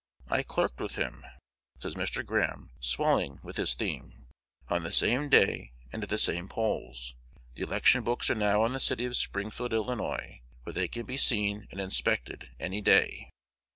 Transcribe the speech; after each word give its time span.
I 0.29 0.41
clerked 0.41 0.81
with 0.81 0.95
him," 0.95 1.23
says 1.77 1.93
Mr. 1.93 2.25
Graham, 2.25 2.71
swelling 2.79 3.39
with 3.43 3.57
his 3.57 3.75
theme, 3.75 4.25
"on 4.67 4.81
the 4.81 4.91
same 4.91 5.29
day 5.29 5.73
and 5.93 6.01
at 6.01 6.09
the 6.09 6.17
same 6.17 6.49
polls. 6.49 7.13
The 7.53 7.61
election 7.61 8.03
books 8.03 8.27
are 8.31 8.33
now 8.33 8.65
in 8.65 8.73
the 8.73 8.79
city 8.79 9.05
of 9.05 9.15
Springfield, 9.15 9.73
Ill., 9.73 9.85
where 9.95 10.73
they 10.73 10.87
can 10.87 11.05
be 11.05 11.17
seen 11.17 11.67
and 11.69 11.79
inspected 11.79 12.49
any 12.59 12.81
day." 12.81 13.29